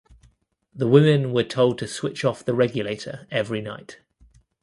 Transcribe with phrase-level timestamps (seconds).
[0.73, 3.99] The women were told to switch off the regulator every night.